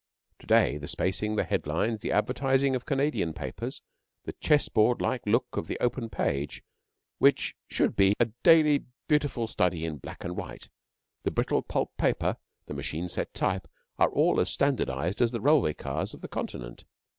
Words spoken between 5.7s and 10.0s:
open page which should be a daily beautiful study in